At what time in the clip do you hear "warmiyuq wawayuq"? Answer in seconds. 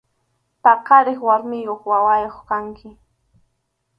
1.27-2.37